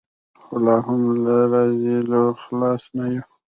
خو 0.43 0.53
لا 0.65 0.75
هم 0.85 1.01
له 1.23 1.35
رذایلو 1.53 2.23
خلاص 2.43 2.83
نه 2.97 3.05
وي. 3.11 3.21